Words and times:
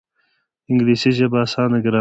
انګلیسي 0.71 1.11
ژبه 1.17 1.37
اسانه 1.45 1.77
ګرامر 1.83 1.87
لري 1.87 1.89